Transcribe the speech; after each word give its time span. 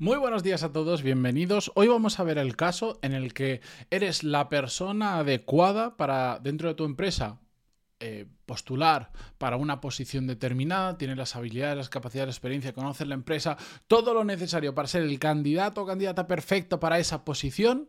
Muy 0.00 0.16
buenos 0.16 0.44
días 0.44 0.62
a 0.62 0.72
todos, 0.72 1.02
bienvenidos. 1.02 1.72
Hoy 1.74 1.88
vamos 1.88 2.20
a 2.20 2.22
ver 2.22 2.38
el 2.38 2.54
caso 2.54 3.00
en 3.02 3.14
el 3.14 3.34
que 3.34 3.60
eres 3.90 4.22
la 4.22 4.48
persona 4.48 5.18
adecuada 5.18 5.96
para 5.96 6.38
dentro 6.38 6.68
de 6.68 6.76
tu 6.76 6.84
empresa 6.84 7.40
eh, 7.98 8.26
postular 8.46 9.10
para 9.38 9.56
una 9.56 9.80
posición 9.80 10.28
determinada, 10.28 10.96
tienes 10.98 11.16
las 11.16 11.34
habilidades, 11.34 11.76
las 11.76 11.88
capacidades, 11.88 12.28
la 12.28 12.30
experiencia, 12.30 12.72
conoces 12.72 13.08
la 13.08 13.16
empresa, 13.16 13.56
todo 13.88 14.14
lo 14.14 14.22
necesario 14.22 14.72
para 14.72 14.86
ser 14.86 15.02
el 15.02 15.18
candidato 15.18 15.82
o 15.82 15.86
candidata 15.86 16.28
perfecto 16.28 16.78
para 16.78 17.00
esa 17.00 17.24
posición. 17.24 17.88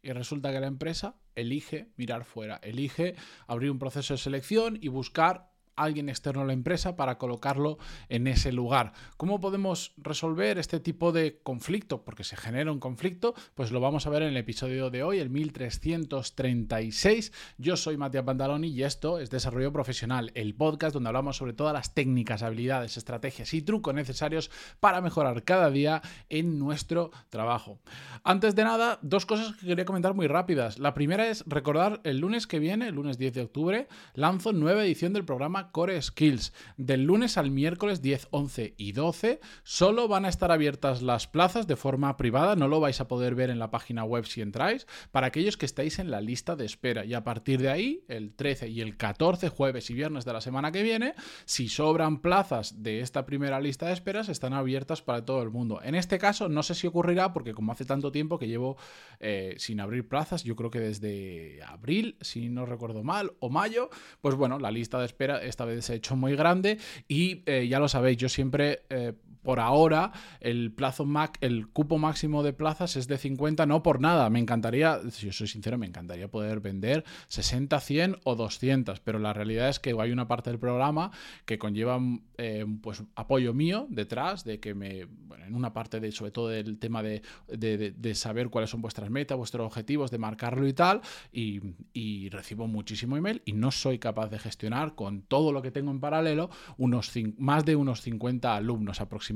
Y 0.00 0.12
resulta 0.12 0.50
que 0.50 0.60
la 0.60 0.66
empresa 0.66 1.16
elige 1.34 1.92
mirar 1.96 2.24
fuera, 2.24 2.56
elige 2.62 3.16
abrir 3.46 3.70
un 3.70 3.78
proceso 3.78 4.14
de 4.14 4.18
selección 4.18 4.78
y 4.80 4.88
buscar 4.88 5.50
alguien 5.84 6.08
externo 6.08 6.42
a 6.42 6.44
la 6.44 6.52
empresa 6.52 6.96
para 6.96 7.18
colocarlo 7.18 7.78
en 8.08 8.26
ese 8.26 8.52
lugar. 8.52 8.92
¿Cómo 9.16 9.40
podemos 9.40 9.92
resolver 9.96 10.58
este 10.58 10.80
tipo 10.80 11.12
de 11.12 11.40
conflicto? 11.42 12.04
Porque 12.04 12.24
se 12.24 12.36
genera 12.36 12.72
un 12.72 12.80
conflicto, 12.80 13.34
pues 13.54 13.72
lo 13.72 13.80
vamos 13.80 14.06
a 14.06 14.10
ver 14.10 14.22
en 14.22 14.28
el 14.28 14.36
episodio 14.36 14.90
de 14.90 15.02
hoy, 15.02 15.18
el 15.18 15.30
1336. 15.30 17.32
Yo 17.58 17.76
soy 17.76 17.96
Matías 17.96 18.24
Pantaloni 18.24 18.68
y 18.68 18.82
esto 18.82 19.18
es 19.18 19.30
Desarrollo 19.30 19.72
Profesional, 19.72 20.32
el 20.34 20.54
podcast 20.54 20.94
donde 20.94 21.08
hablamos 21.08 21.36
sobre 21.36 21.52
todas 21.52 21.72
las 21.72 21.94
técnicas, 21.94 22.42
habilidades, 22.42 22.96
estrategias 22.96 23.52
y 23.54 23.62
trucos 23.62 23.94
necesarios 23.94 24.50
para 24.80 25.00
mejorar 25.00 25.44
cada 25.44 25.70
día 25.70 26.02
en 26.28 26.58
nuestro 26.58 27.10
trabajo. 27.30 27.78
Antes 28.24 28.54
de 28.54 28.64
nada, 28.64 28.98
dos 29.02 29.26
cosas 29.26 29.56
que 29.56 29.66
quería 29.66 29.84
comentar 29.84 30.14
muy 30.14 30.26
rápidas. 30.26 30.78
La 30.78 30.94
primera 30.94 31.28
es 31.28 31.44
recordar 31.46 32.00
el 32.04 32.18
lunes 32.18 32.46
que 32.46 32.58
viene, 32.58 32.88
el 32.88 32.94
lunes 32.94 33.18
10 33.18 33.34
de 33.34 33.42
octubre, 33.42 33.88
lanzo 34.14 34.52
nueva 34.52 34.84
edición 34.84 35.12
del 35.12 35.24
programa 35.24 35.67
Core 35.72 36.00
Skills. 36.00 36.52
Del 36.76 37.04
lunes 37.04 37.38
al 37.38 37.50
miércoles 37.50 38.02
10, 38.02 38.28
11 38.30 38.74
y 38.76 38.92
12 38.92 39.40
solo 39.62 40.08
van 40.08 40.24
a 40.24 40.28
estar 40.28 40.52
abiertas 40.52 41.02
las 41.02 41.26
plazas 41.26 41.66
de 41.66 41.76
forma 41.76 42.16
privada, 42.16 42.56
no 42.56 42.68
lo 42.68 42.80
vais 42.80 43.00
a 43.00 43.08
poder 43.08 43.34
ver 43.34 43.50
en 43.50 43.58
la 43.58 43.70
página 43.70 44.04
web 44.04 44.26
si 44.26 44.40
entráis, 44.40 44.86
para 45.10 45.28
aquellos 45.28 45.56
que 45.56 45.66
estáis 45.66 45.98
en 45.98 46.10
la 46.10 46.20
lista 46.20 46.56
de 46.56 46.64
espera. 46.64 47.04
Y 47.04 47.14
a 47.14 47.24
partir 47.24 47.60
de 47.60 47.70
ahí, 47.70 48.04
el 48.08 48.34
13 48.34 48.68
y 48.68 48.80
el 48.80 48.96
14, 48.96 49.48
jueves 49.48 49.90
y 49.90 49.94
viernes 49.94 50.24
de 50.24 50.32
la 50.32 50.40
semana 50.40 50.72
que 50.72 50.82
viene, 50.82 51.14
si 51.44 51.68
sobran 51.68 52.20
plazas 52.20 52.82
de 52.82 53.00
esta 53.00 53.26
primera 53.26 53.60
lista 53.60 53.86
de 53.86 53.92
esperas, 53.92 54.28
están 54.28 54.52
abiertas 54.52 55.02
para 55.02 55.24
todo 55.24 55.42
el 55.42 55.50
mundo. 55.50 55.80
En 55.82 55.94
este 55.94 56.18
caso, 56.18 56.48
no 56.48 56.62
sé 56.62 56.74
si 56.74 56.86
ocurrirá 56.86 57.32
porque 57.32 57.54
como 57.54 57.72
hace 57.72 57.84
tanto 57.84 58.12
tiempo 58.12 58.38
que 58.38 58.48
llevo 58.48 58.76
eh, 59.20 59.54
sin 59.58 59.80
abrir 59.80 60.08
plazas, 60.08 60.44
yo 60.44 60.56
creo 60.56 60.70
que 60.70 60.80
desde 60.80 61.62
abril, 61.62 62.16
si 62.20 62.48
no 62.48 62.66
recuerdo 62.66 63.02
mal, 63.02 63.32
o 63.40 63.50
mayo, 63.50 63.90
pues 64.20 64.34
bueno, 64.34 64.58
la 64.58 64.70
lista 64.70 64.98
de 64.98 65.06
espera 65.06 65.42
esta 65.58 65.64
vez 65.64 65.84
se 65.84 65.92
ha 65.92 65.96
hecho 65.96 66.14
muy 66.14 66.36
grande 66.36 66.78
y 67.08 67.42
eh, 67.46 67.66
ya 67.66 67.80
lo 67.80 67.88
sabéis, 67.88 68.16
yo 68.16 68.28
siempre 68.28 68.82
eh, 68.90 69.12
por 69.42 69.60
ahora 69.60 70.12
el 70.40 70.72
plazo 70.72 71.04
Mac, 71.06 71.38
el 71.40 71.68
cupo 71.68 71.96
máximo 71.96 72.42
de 72.42 72.52
plazas 72.52 72.96
es 72.96 73.08
de 73.08 73.16
50, 73.16 73.64
no 73.66 73.82
por 73.82 73.98
nada. 74.00 74.28
Me 74.30 74.38
encantaría, 74.38 75.00
si 75.10 75.26
yo 75.26 75.32
soy 75.32 75.48
sincero, 75.48 75.78
me 75.78 75.86
encantaría 75.86 76.28
poder 76.28 76.60
vender 76.60 77.04
60, 77.28 77.80
100 77.80 78.16
o 78.24 78.36
200, 78.36 79.00
pero 79.00 79.18
la 79.18 79.32
realidad 79.32 79.68
es 79.68 79.80
que 79.80 79.96
hay 79.98 80.12
una 80.12 80.28
parte 80.28 80.50
del 80.50 80.58
programa 80.58 81.12
que 81.46 81.58
conlleva 81.58 81.98
eh, 82.36 82.66
pues 82.82 83.02
apoyo 83.14 83.54
mío 83.54 83.86
detrás, 83.88 84.44
de 84.44 84.60
que 84.60 84.74
me, 84.74 85.06
bueno, 85.06 85.46
en 85.46 85.54
una 85.54 85.72
parte 85.72 85.98
de, 85.98 86.12
sobre 86.12 86.30
todo 86.30 86.48
del 86.48 86.78
tema 86.78 87.02
de, 87.02 87.22
de, 87.48 88.14
saber 88.14 88.50
cuáles 88.50 88.70
son 88.70 88.82
vuestras 88.82 89.08
metas, 89.08 89.38
vuestros 89.38 89.66
objetivos, 89.66 90.10
de 90.10 90.18
marcarlo 90.18 90.66
y 90.66 90.72
tal, 90.72 91.00
y, 91.32 92.28
recibo 92.28 92.66
muchísimo 92.66 93.16
email 93.16 93.40
y 93.46 93.52
no 93.52 93.70
soy 93.70 93.98
capaz 93.98 94.28
de 94.28 94.38
gestionar 94.38 94.94
con 94.94 95.22
todo 95.22 95.47
lo 95.52 95.62
que 95.62 95.70
tengo 95.70 95.90
en 95.90 96.00
paralelo 96.00 96.50
unos 96.76 97.12
más 97.38 97.64
de 97.64 97.76
unos 97.76 98.02
50 98.02 98.54
alumnos 98.54 99.00
aproximadamente 99.00 99.28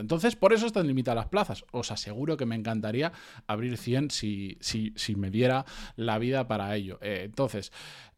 entonces, 0.00 0.36
por 0.36 0.52
eso 0.52 0.66
están 0.66 0.86
limitadas 0.86 1.16
las 1.16 1.28
plazas. 1.28 1.64
Os 1.70 1.90
aseguro 1.90 2.36
que 2.36 2.46
me 2.46 2.54
encantaría 2.54 3.12
abrir 3.46 3.76
100 3.76 4.10
si, 4.10 4.58
si, 4.60 4.92
si 4.96 5.16
me 5.16 5.30
diera 5.30 5.64
la 5.96 6.18
vida 6.18 6.46
para 6.46 6.74
ello. 6.76 6.98
Eh, 7.00 7.22
entonces, 7.24 7.72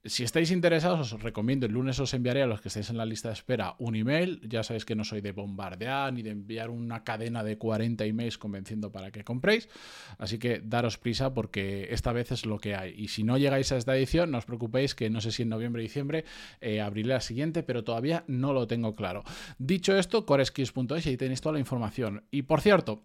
si 0.08 0.24
estáis 0.24 0.50
interesados, 0.50 1.12
os 1.12 1.22
recomiendo, 1.22 1.66
el 1.66 1.72
lunes 1.72 1.98
os 2.00 2.14
enviaré 2.14 2.42
a 2.42 2.46
los 2.46 2.60
que 2.60 2.68
estáis 2.68 2.90
en 2.90 2.96
la 2.96 3.06
lista 3.06 3.28
de 3.28 3.34
espera 3.34 3.74
un 3.78 3.94
email. 3.94 4.40
Ya 4.48 4.62
sabéis 4.62 4.84
que 4.84 4.94
no 4.94 5.04
soy 5.04 5.20
de 5.20 5.32
bombardear 5.32 6.12
ni 6.12 6.22
de 6.22 6.30
enviar 6.30 6.70
una 6.70 7.04
cadena 7.04 7.42
de 7.44 7.58
40 7.58 8.04
emails 8.04 8.38
convenciendo 8.38 8.92
para 8.92 9.10
que 9.10 9.24
compréis. 9.24 9.68
Así 10.18 10.38
que 10.38 10.60
daros 10.60 10.98
prisa 10.98 11.34
porque 11.34 11.88
esta 11.90 12.12
vez 12.12 12.32
es 12.32 12.46
lo 12.46 12.58
que 12.58 12.74
hay. 12.74 12.94
Y 12.96 13.08
si 13.08 13.24
no 13.24 13.38
llegáis 13.38 13.72
a 13.72 13.76
esta 13.76 13.96
edición, 13.96 14.30
no 14.30 14.38
os 14.38 14.44
preocupéis 14.44 14.94
que 14.94 15.10
no 15.10 15.20
sé 15.20 15.32
si 15.32 15.42
en 15.42 15.48
noviembre 15.48 15.82
o 15.82 15.84
diciembre 15.84 16.24
eh, 16.60 16.80
abriré 16.80 17.08
la 17.08 17.20
siguiente, 17.20 17.62
pero 17.62 17.84
todavía 17.84 18.24
no 18.26 18.52
lo 18.52 18.66
tengo 18.66 18.94
claro. 18.94 19.24
Dicho 19.58 19.96
esto, 19.96 20.26
coreskills.es 20.26 21.06
ahí 21.06 21.16
tenéis 21.16 21.40
toda 21.40 21.54
la 21.54 21.60
información. 21.60 22.24
Y 22.30 22.42
por 22.42 22.60
cierto, 22.60 23.02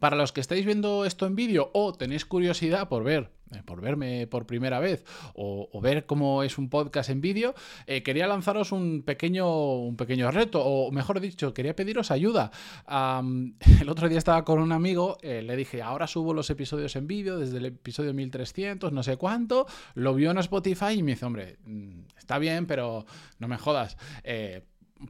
para 0.00 0.16
los 0.16 0.32
que 0.32 0.40
estáis 0.40 0.64
viendo 0.64 1.04
esto 1.04 1.26
en 1.26 1.36
vídeo 1.36 1.70
o 1.72 1.92
tenéis 1.92 2.24
curiosidad 2.24 2.88
por 2.88 3.04
ver 3.04 3.30
eh, 3.54 3.62
por 3.64 3.80
verme 3.80 4.26
por 4.26 4.46
primera 4.46 4.80
vez 4.80 5.04
o, 5.34 5.68
ver 5.80 6.06
cómo 6.06 6.42
es 6.42 6.56
un 6.56 6.70
podcast 6.70 7.10
en 7.10 7.20
vídeo, 7.20 7.54
eh, 7.86 8.02
quería 8.02 8.26
lanzaros 8.26 8.72
un 8.72 9.02
pequeño, 9.02 9.76
un 9.80 9.96
pequeño 9.96 10.30
reto, 10.30 10.64
o 10.64 10.90
mejor 10.90 11.20
dicho, 11.20 11.52
quería 11.52 11.76
pediros 11.76 12.10
ayuda. 12.10 12.50
el 12.88 13.88
otro 13.88 14.08
día 14.08 14.18
estaba 14.18 14.44
con 14.44 14.60
un 14.60 14.72
amigo, 14.72 15.18
eh, 15.20 15.42
le 15.42 15.56
dije, 15.56 15.82
ahora 15.82 16.06
subo 16.06 16.32
los 16.32 16.48
episodios 16.48 16.96
en 16.96 17.06
vídeo 17.06 17.38
desde 17.38 17.58
el 17.58 17.66
episodio 17.66 18.14
1300, 18.14 18.92
no 18.92 19.02
sé 19.02 19.16
cuánto, 19.18 19.66
lo 19.94 20.14
vio 20.14 20.30
en 20.30 20.38
Spotify 20.38 20.94
y 20.96 21.02
me 21.02 21.12
dice, 21.12 21.26
hombre, 21.26 21.58
mm, 21.66 22.00
está 22.16 22.38
bien, 22.38 22.66
pero 22.66 23.04
no 23.38 23.48
me 23.48 23.58
jodas 23.58 23.98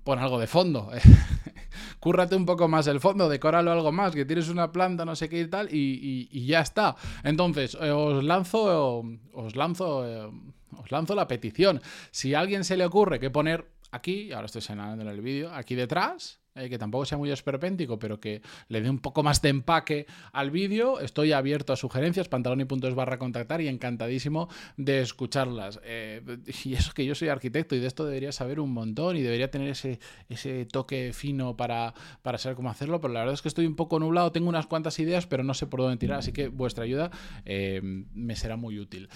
pon 0.02 0.18
algo 0.18 0.38
de 0.38 0.46
fondo. 0.46 0.90
Cúrrate 2.00 2.36
un 2.36 2.44
poco 2.44 2.68
más 2.68 2.86
el 2.86 3.00
fondo, 3.00 3.28
decóralo 3.28 3.72
algo 3.72 3.92
más, 3.92 4.14
que 4.14 4.24
tienes 4.24 4.48
una 4.48 4.72
planta, 4.72 5.04
no 5.04 5.16
sé 5.16 5.28
qué 5.28 5.40
y 5.40 5.48
tal, 5.48 5.68
y, 5.70 6.46
ya 6.46 6.60
está. 6.60 6.96
Entonces, 7.22 7.76
eh, 7.80 7.90
os 7.90 8.22
lanzo, 8.22 9.04
os 9.32 9.56
lanzo, 9.56 10.06
eh, 10.06 10.30
os 10.76 10.92
lanzo 10.92 11.14
la 11.14 11.26
petición. 11.26 11.80
Si 12.10 12.34
a 12.34 12.40
alguien 12.40 12.64
se 12.64 12.76
le 12.76 12.84
ocurre 12.84 13.18
que 13.18 13.30
poner 13.30 13.70
aquí, 13.90 14.32
ahora 14.32 14.46
estoy 14.46 14.62
señalando 14.62 15.02
en 15.02 15.08
el 15.08 15.20
vídeo, 15.20 15.50
aquí 15.52 15.74
detrás, 15.74 16.40
eh, 16.54 16.68
que 16.68 16.78
tampoco 16.78 17.04
sea 17.04 17.18
muy 17.18 17.30
esperpéntico, 17.32 17.98
pero 17.98 18.20
que 18.20 18.40
le 18.68 18.80
dé 18.80 18.88
un 18.88 19.00
poco 19.00 19.22
más 19.22 19.42
de 19.42 19.48
empaque 19.48 20.06
al 20.32 20.50
vídeo. 20.50 21.00
Estoy 21.00 21.32
abierto 21.32 21.72
a 21.72 21.76
sugerencias, 21.76 22.28
pantaloni.es 22.28 22.94
barra 22.94 23.18
contactar 23.18 23.60
y 23.60 23.68
encantadísimo 23.68 24.48
de 24.76 25.00
escucharlas. 25.00 25.80
Eh, 25.84 26.22
y 26.64 26.74
eso 26.74 26.92
que 26.94 27.04
yo 27.04 27.14
soy 27.14 27.28
arquitecto 27.28 27.74
y 27.74 27.80
de 27.80 27.88
esto 27.88 28.04
debería 28.04 28.30
saber 28.30 28.60
un 28.60 28.72
montón 28.72 29.16
y 29.16 29.22
debería 29.22 29.50
tener 29.50 29.68
ese, 29.68 29.98
ese 30.28 30.64
toque 30.66 31.12
fino 31.12 31.56
para, 31.56 31.92
para 32.22 32.38
saber 32.38 32.54
cómo 32.54 32.70
hacerlo, 32.70 33.00
pero 33.00 33.12
la 33.12 33.20
verdad 33.20 33.34
es 33.34 33.42
que 33.42 33.48
estoy 33.48 33.66
un 33.66 33.74
poco 33.74 33.98
nublado, 33.98 34.30
tengo 34.30 34.48
unas 34.48 34.66
cuantas 34.66 34.98
ideas, 35.00 35.26
pero 35.26 35.42
no 35.42 35.54
sé 35.54 35.66
por 35.66 35.80
dónde 35.80 35.96
tirar, 35.96 36.20
así 36.20 36.32
que 36.32 36.48
vuestra 36.48 36.84
ayuda 36.84 37.10
eh, 37.44 37.80
me 37.82 38.36
será 38.36 38.56
muy 38.56 38.78
útil. 38.78 39.08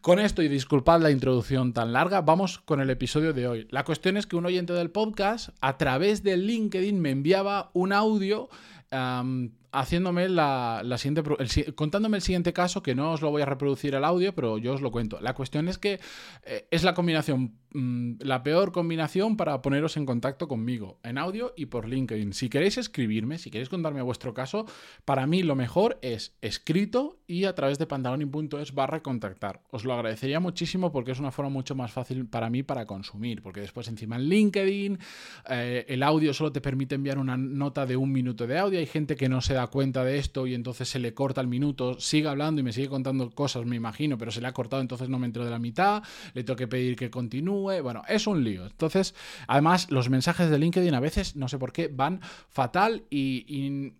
Con 0.00 0.18
esto, 0.18 0.42
y 0.42 0.48
disculpad 0.48 1.02
la 1.02 1.10
introducción 1.10 1.72
tan 1.72 1.92
larga, 1.92 2.22
vamos 2.22 2.58
con 2.58 2.80
el 2.80 2.88
episodio 2.88 3.32
de 3.32 3.48
hoy. 3.48 3.66
La 3.70 3.84
cuestión 3.84 4.16
es 4.16 4.26
que 4.26 4.36
un 4.36 4.46
oyente 4.46 4.72
del 4.72 4.90
podcast, 4.90 5.50
a 5.60 5.76
través 5.76 6.22
del 6.22 6.46
LinkedIn, 6.46 6.85
me 6.92 7.10
enviaba 7.10 7.70
un 7.74 7.92
audio 7.92 8.48
haciéndome 9.76 10.28
la, 10.28 10.82
siguiente, 10.96 11.22
contándome 11.74 12.16
el 12.16 12.22
siguiente 12.22 12.52
caso, 12.52 12.82
que 12.82 12.94
no 12.94 13.12
os 13.12 13.20
lo 13.20 13.30
voy 13.30 13.42
a 13.42 13.44
reproducir 13.46 13.94
el 13.94 14.04
audio, 14.04 14.34
pero 14.34 14.56
yo 14.56 14.72
os 14.72 14.80
lo 14.80 14.90
cuento. 14.90 15.20
La 15.20 15.34
cuestión 15.34 15.68
es 15.68 15.76
que 15.76 16.00
eh, 16.44 16.66
es 16.70 16.82
la 16.82 16.94
combinación, 16.94 17.52
mm, 17.74 18.14
la 18.20 18.42
peor 18.42 18.72
combinación 18.72 19.36
para 19.36 19.60
poneros 19.60 19.98
en 19.98 20.06
contacto 20.06 20.48
conmigo, 20.48 20.98
en 21.02 21.18
audio 21.18 21.52
y 21.56 21.66
por 21.66 21.86
LinkedIn. 21.88 22.32
Si 22.32 22.48
queréis 22.48 22.78
escribirme, 22.78 23.36
si 23.36 23.50
queréis 23.50 23.68
contarme 23.68 24.00
vuestro 24.00 24.32
caso, 24.32 24.64
para 25.04 25.26
mí 25.26 25.42
lo 25.42 25.54
mejor 25.54 25.98
es 26.00 26.36
escrito 26.40 27.18
y 27.26 27.44
a 27.44 27.54
través 27.54 27.78
de 27.78 27.86
pantaloni.es 27.86 28.72
barra 28.72 29.02
contactar. 29.02 29.60
Os 29.70 29.84
lo 29.84 29.92
agradecería 29.92 30.40
muchísimo 30.40 30.90
porque 30.90 31.12
es 31.12 31.20
una 31.20 31.32
forma 31.32 31.50
mucho 31.50 31.74
más 31.74 31.92
fácil 31.92 32.26
para 32.26 32.48
mí 32.48 32.62
para 32.62 32.86
consumir, 32.86 33.42
porque 33.42 33.60
después 33.60 33.88
encima 33.88 34.16
en 34.16 34.22
LinkedIn 34.22 34.98
eh, 35.50 35.84
el 35.88 36.02
audio 36.02 36.32
solo 36.32 36.50
te 36.50 36.62
permite 36.62 36.94
enviar 36.94 37.18
una 37.18 37.36
nota 37.36 37.84
de 37.84 37.96
un 37.96 38.10
minuto 38.10 38.46
de 38.46 38.58
audio. 38.58 38.78
Hay 38.78 38.86
gente 38.86 39.16
que 39.16 39.28
no 39.28 39.42
se 39.42 39.52
da 39.52 39.65
cuenta 39.68 40.04
de 40.04 40.18
esto 40.18 40.46
y 40.46 40.54
entonces 40.54 40.88
se 40.88 40.98
le 40.98 41.14
corta 41.14 41.40
el 41.40 41.46
minuto, 41.46 41.98
sigue 42.00 42.28
hablando 42.28 42.60
y 42.60 42.64
me 42.64 42.72
sigue 42.72 42.88
contando 42.88 43.30
cosas, 43.30 43.64
me 43.64 43.76
imagino, 43.76 44.18
pero 44.18 44.30
se 44.30 44.40
le 44.40 44.46
ha 44.46 44.52
cortado, 44.52 44.82
entonces 44.82 45.08
no 45.08 45.18
me 45.18 45.26
entero 45.26 45.44
de 45.44 45.50
la 45.50 45.58
mitad, 45.58 46.02
le 46.34 46.44
tengo 46.44 46.56
que 46.56 46.68
pedir 46.68 46.96
que 46.96 47.10
continúe, 47.10 47.82
bueno, 47.82 48.02
es 48.08 48.26
un 48.26 48.44
lío. 48.44 48.66
Entonces, 48.66 49.14
además, 49.46 49.90
los 49.90 50.10
mensajes 50.10 50.50
de 50.50 50.58
LinkedIn 50.58 50.94
a 50.94 51.00
veces, 51.00 51.36
no 51.36 51.48
sé 51.48 51.58
por 51.58 51.72
qué, 51.72 51.88
van 51.88 52.20
fatal 52.48 53.04
y, 53.10 53.92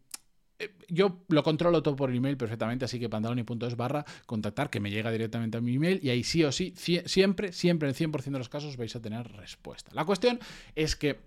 eh, 0.59 0.75
yo 0.89 1.25
lo 1.29 1.43
controlo 1.43 1.83
todo 1.83 1.97
por 1.97 2.15
email 2.15 2.37
perfectamente, 2.37 2.87
así 2.87 2.99
que 2.99 3.09
pantaloni.es 3.09 3.77
barra 3.77 4.05
contactar, 4.25 4.71
que 4.71 4.81
me 4.81 4.91
llega 4.91 5.11
directamente 5.11 5.59
a 5.59 5.61
mi 5.61 5.75
email 5.75 6.01
y 6.03 6.09
ahí 6.09 6.25
sí 6.25 6.45
o 6.45 6.53
sí, 6.53 6.73
siempre, 6.77 7.53
siempre, 7.53 7.89
en 7.89 7.95
100% 7.95 8.23
de 8.25 8.39
los 8.39 8.49
casos 8.49 8.77
vais 8.77 8.95
a 8.97 9.03
tener 9.03 9.31
respuesta. 9.33 9.91
La 9.95 10.05
cuestión 10.05 10.41
es 10.75 10.97
que 10.97 11.21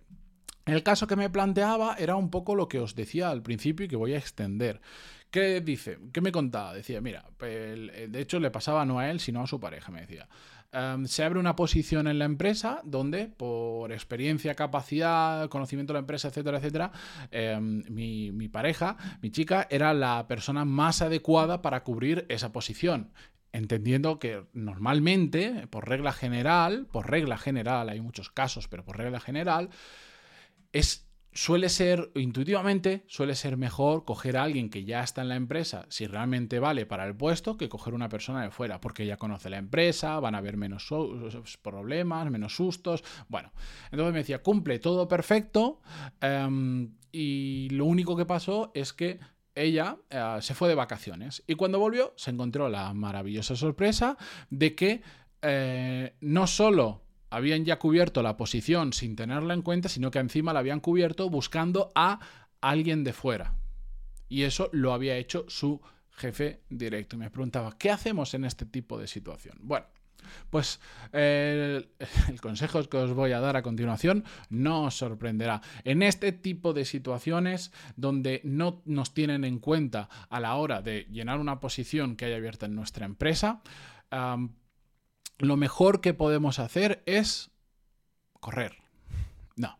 el 0.73 0.83
caso 0.83 1.07
que 1.07 1.15
me 1.15 1.29
planteaba 1.29 1.95
era 1.97 2.15
un 2.15 2.29
poco 2.29 2.55
lo 2.55 2.67
que 2.67 2.79
os 2.79 2.95
decía 2.95 3.29
al 3.29 3.41
principio 3.41 3.85
y 3.85 3.89
que 3.89 3.95
voy 3.95 4.13
a 4.13 4.17
extender. 4.17 4.81
¿Qué 5.31 5.61
dice? 5.61 5.99
¿Qué 6.11 6.21
me 6.21 6.31
contaba? 6.31 6.73
Decía, 6.73 7.01
mira, 7.01 7.25
de 7.39 8.19
hecho 8.19 8.39
le 8.39 8.49
pasaba 8.49 8.85
no 8.85 8.99
a 8.99 9.09
él, 9.11 9.19
sino 9.19 9.41
a 9.41 9.47
su 9.47 9.59
pareja, 9.59 9.91
me 9.91 10.01
decía. 10.01 10.27
em, 10.71 11.05
se 11.07 11.23
abre 11.23 11.39
una 11.39 11.55
posición 11.55 12.07
en 12.07 12.19
la 12.19 12.25
empresa 12.25 12.81
donde 12.83 13.27
por 13.27 13.91
experiencia, 13.91 14.53
capacidad, 14.55 15.49
conocimiento 15.49 15.93
de 15.93 15.95
la 15.95 16.01
empresa, 16.01 16.27
etcétera, 16.27 16.57
etcétera, 16.59 16.91
em, 17.31 17.83
mi, 17.89 18.31
mi 18.31 18.49
pareja, 18.49 18.95
mi 19.21 19.31
chica, 19.31 19.67
era 19.71 19.93
la 19.95 20.27
persona 20.27 20.65
más 20.65 21.01
adecuada 21.01 21.61
para 21.63 21.83
cubrir 21.83 22.25
esa 22.29 22.51
posición 22.51 23.11
entendiendo 23.51 24.19
que 24.19 24.45
normalmente, 24.53 25.67
por 25.67 25.89
regla 25.89 26.11
general, 26.11 26.87
por 26.91 27.09
regla 27.09 27.37
general, 27.37 27.89
hay 27.89 28.01
muchos 28.01 28.29
casos, 28.29 28.67
pero 28.67 28.83
por 28.85 28.97
regla 28.97 29.19
general, 29.19 29.69
suele 31.31 31.69
ser, 31.69 32.11
intuitivamente, 32.15 33.05
suele 33.07 33.35
ser 33.35 33.55
mejor 33.57 34.03
coger 34.03 34.37
a 34.37 34.43
alguien 34.43 34.69
que 34.69 34.83
ya 34.83 35.03
está 35.03 35.21
en 35.21 35.29
la 35.29 35.35
empresa, 35.35 35.85
si 35.89 36.07
realmente 36.07 36.59
vale 36.59 36.85
para 36.85 37.05
el 37.05 37.15
puesto, 37.15 37.57
que 37.57 37.69
coger 37.69 37.93
una 37.93 38.09
persona 38.09 38.43
de 38.43 38.51
fuera, 38.51 38.81
porque 38.81 39.05
ya 39.05 39.17
conoce 39.17 39.49
la 39.49 39.57
empresa, 39.57 40.19
van 40.19 40.35
a 40.35 40.39
haber 40.39 40.57
menos 40.57 40.87
problemas, 41.61 42.29
menos 42.31 42.55
sustos. 42.55 43.03
Bueno, 43.27 43.51
entonces 43.91 44.13
me 44.13 44.19
decía, 44.19 44.41
cumple 44.41 44.79
todo 44.79 45.07
perfecto, 45.07 45.81
em, 46.19 46.95
y 47.11 47.69
lo 47.71 47.85
único 47.85 48.15
que 48.15 48.25
pasó 48.25 48.71
es 48.73 48.93
que 48.93 49.19
ella 49.55 49.97
eh, 50.09 50.37
se 50.41 50.53
fue 50.53 50.69
de 50.69 50.75
vacaciones 50.75 51.43
y 51.47 51.55
cuando 51.55 51.79
volvió 51.79 52.13
se 52.15 52.31
encontró 52.31 52.69
la 52.69 52.93
maravillosa 52.93 53.55
sorpresa 53.55 54.17
de 54.49 54.75
que 54.75 55.01
eh, 55.41 56.15
no 56.21 56.47
solo 56.47 57.01
habían 57.29 57.65
ya 57.65 57.79
cubierto 57.79 58.23
la 58.23 58.37
posición 58.37 58.93
sin 58.93 59.15
tenerla 59.15 59.53
en 59.53 59.61
cuenta, 59.61 59.89
sino 59.89 60.11
que 60.11 60.19
encima 60.19 60.53
la 60.53 60.59
habían 60.59 60.79
cubierto 60.79 61.29
buscando 61.29 61.91
a 61.95 62.19
alguien 62.61 63.03
de 63.03 63.13
fuera. 63.13 63.55
Y 64.27 64.43
eso 64.43 64.69
lo 64.73 64.93
había 64.93 65.17
hecho 65.17 65.45
su 65.47 65.81
jefe 66.11 66.61
directo. 66.69 67.15
Y 67.15 67.19
me 67.19 67.31
preguntaba, 67.31 67.77
¿qué 67.77 67.89
hacemos 67.89 68.33
en 68.33 68.45
este 68.45 68.65
tipo 68.65 68.99
de 68.99 69.07
situación? 69.07 69.57
Bueno, 69.61 69.87
pues 70.49 70.79
el, 71.11 71.89
consejo 72.41 72.83
que 72.83 72.97
os 72.97 73.13
voy 73.13 73.31
a 73.31 73.39
dar 73.39 73.57
a 73.57 73.61
continuación 73.61 74.23
no 74.49 74.83
os 74.83 74.97
sorprenderá. 74.97 75.61
En 75.83 76.03
este 76.03 76.31
tipo 76.31 76.73
de 76.73 76.85
situaciones 76.85 77.71
donde 77.95 78.41
no 78.43 78.81
nos 78.85 79.13
tienen 79.13 79.43
en 79.43 79.59
cuenta 79.59 80.09
a 80.29 80.39
la 80.39 80.55
hora 80.55 80.81
de 80.81 81.07
llenar 81.09 81.39
una 81.39 81.59
posición 81.59 82.15
que 82.15 82.25
haya 82.25 82.37
abierta 82.37 82.65
en 82.65 82.75
nuestra 82.75 83.05
empresa, 83.05 83.61
lo 85.39 85.57
mejor 85.57 86.01
que 86.01 86.13
podemos 86.13 86.59
hacer 86.59 87.01
es 87.05 87.51
correr. 88.39 88.77
No. 89.55 89.79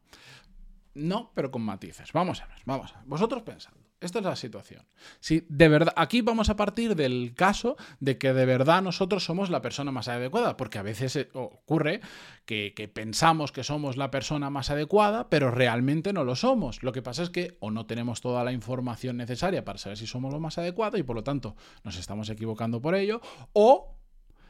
No, 0.94 1.31
pero 1.35 1.51
con 1.51 1.61
matices. 1.61 2.11
Vamos 2.13 2.41
a 2.41 2.47
ver, 2.47 2.57
vamos 2.65 2.94
a 2.94 3.00
ver. 3.00 3.07
Vosotros 3.07 3.44
pensad. 3.44 3.73
Esta 4.01 4.19
es 4.19 4.25
la 4.25 4.38
situación. 4.38 4.85
Si 5.19 5.45
de 5.50 5.67
verdad, 5.67 5.94
aquí 5.97 6.21
vamos 6.21 6.50
a 6.50 6.56
partir 6.56 6.95
del 6.95 7.33
caso 7.35 7.75
de 8.00 8.17
que 8.17 8.31
de 8.31 8.45
verdad 8.45 8.81
nosotros 8.81 9.25
somos 9.25 9.50
la 9.50 9.61
persona 9.61 9.91
más 9.91 10.07
adecuada, 10.07 10.56
porque 10.56 10.79
a 10.79 10.83
veces 10.83 11.17
eh, 11.17 11.29
ocurre 11.33 12.00
que, 12.45 12.73
que, 12.73 12.88
pensamos 12.88 13.51
que 13.51 13.65
somos 13.65 13.97
la 13.97 14.09
persona 14.09 14.50
más 14.50 14.69
adecuada, 14.69 15.29
pero 15.29 15.51
realmente 15.51 16.13
no 16.13 16.23
lo 16.23 16.38
somos. 16.38 16.81
Lo 16.81 16.94
que 16.94 17.01
pasa 17.01 17.23
es 17.23 17.29
que 17.29 17.57
o 17.59 17.71
no 17.71 17.88
tenemos 17.88 18.21
toda 18.21 18.45
la 18.45 18.53
información 18.53 19.17
necesaria 19.17 19.65
para 19.65 19.77
saber 19.77 19.97
si 19.97 20.07
somos 20.07 20.31
lo 20.31 20.39
más 20.39 20.57
adecuado 20.57 20.97
y 20.97 21.03
por 21.03 21.17
lo 21.17 21.25
tanto 21.25 21.57
nos 21.83 21.97
estamos 21.97 22.29
equivocando 22.29 22.81
por 22.81 22.95
ello, 22.95 23.19
o 23.51 23.97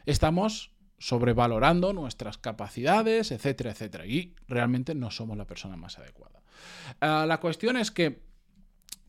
estamos 0.06 0.76
sobrevalorando 1.00 1.94
nuestras 1.94 2.38
capacidades, 2.38 3.32
etcétera, 3.32 3.72
etcétera. 3.72 4.06
Y 4.06 4.36
realmente 4.48 4.94
no 4.94 5.10
somos 5.12 5.38
la 5.38 5.46
persona 5.46 5.78
más 5.78 5.98
adecuada. 5.98 6.42
Ah, 7.02 7.26
la 7.28 7.40
cuestión 7.40 7.78
es 7.78 7.90
que 7.90 8.22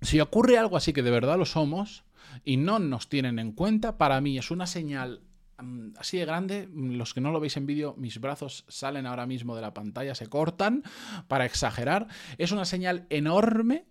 si 0.01 0.21
ocurre 0.21 0.57
algo 0.57 0.77
así 0.77 0.93
que 0.93 1.03
de 1.03 1.11
verdad 1.11 1.37
lo 1.37 1.45
somos 1.45 2.05
y 2.45 2.57
no 2.57 2.79
nos 2.79 3.09
tienen 3.09 3.39
en 3.39 3.53
cuenta, 3.53 3.99
para 3.99 4.21
mí 4.21 4.39
es 4.39 4.51
una 4.51 4.67
señal 4.67 5.23
mm, 5.59 5.91
así 5.99 6.19
de 6.19 6.25
grande. 6.25 6.69
Los 6.73 7.13
que 7.13 7.21
no 7.21 7.33
lo 7.33 7.41
veis 7.41 7.57
en 7.57 7.67
vídeo, 7.67 7.95
mis 7.99 8.21
brazos 8.21 8.65
salen 8.69 9.07
ahora 9.07 9.27
mismo 9.27 9.57
de 9.57 9.63
la 9.63 9.75
pantalla, 9.75 10.15
se 10.15 10.29
cortan 10.29 10.85
para 11.29 11.45
exagerar. 11.45 12.07
Es 12.39 12.53
una 12.53 12.65
señal 12.65 13.07
enorme 13.11 13.85